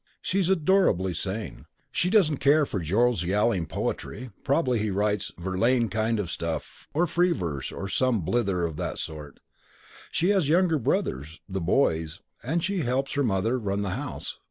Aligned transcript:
She's 0.19 0.49
adorably 0.49 1.13
sane. 1.13 1.65
She 1.91 2.09
doesn't 2.09 2.37
care 2.39 2.65
for 2.65 2.79
Joe's 2.79 3.21
yowling 3.23 3.67
poetry 3.67 4.31
(probably 4.43 4.79
he 4.79 4.89
writes 4.89 5.31
Verlaine 5.37 5.89
kind 5.89 6.19
of 6.19 6.31
stuff, 6.31 6.87
or 6.91 7.05
free 7.05 7.31
verse, 7.33 7.71
or 7.71 7.87
some 7.87 8.21
blither 8.21 8.65
of 8.65 8.77
that 8.77 8.97
sort). 8.97 9.39
She 10.11 10.29
has 10.29 10.49
younger 10.49 10.79
brothers 10.79 11.39
['the 11.47 11.61
boys') 11.61 12.19
and 12.41 12.63
she 12.63 12.79
helps 12.79 13.13
her 13.13 13.21
mother 13.21 13.59
run 13.59 13.83
the 13.83 13.91
house. 13.91 14.39